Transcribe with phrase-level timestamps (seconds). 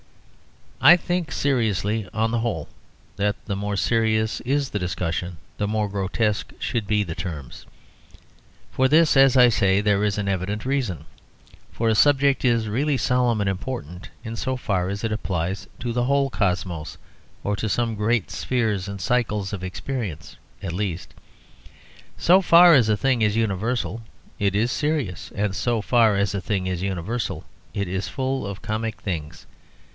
[0.83, 2.67] I think seriously, on the whole,
[3.17, 7.67] that the more serious is the discussion the more grotesque should be the terms.
[8.71, 11.05] For this, as I say, there is an evident reason.
[11.71, 15.93] For a subject is really solemn and important in so far as it applies to
[15.93, 16.97] the whole cosmos,
[17.43, 21.13] or to some great spheres and cycles of experience at least.
[22.17, 24.01] So far as a thing is universal
[24.39, 25.31] it is serious.
[25.35, 27.43] And so far as a thing is universal
[27.75, 29.45] it is full of comic things.